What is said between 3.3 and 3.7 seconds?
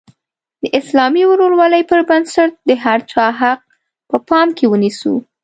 حق